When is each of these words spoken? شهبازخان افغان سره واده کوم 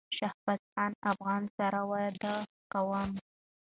شهبازخان 0.17 0.91
افغان 1.11 1.43
سره 1.57 1.81
واده 1.89 2.35
کوم 2.71 3.09